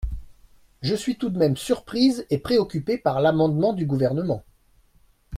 Je 0.81 0.95
suis 0.95 1.15
tout 1.19 1.29
de 1.29 1.37
même 1.37 1.55
surprise 1.57 2.25
et 2.31 2.39
préoccupée 2.39 2.97
par 2.97 3.21
l’amendement 3.21 3.71
du 3.71 3.85
Gouvernement. 3.85 4.43